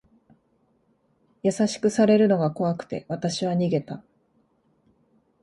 [1.43, 4.03] 優しくされるのが怖くて、わたしは逃げた。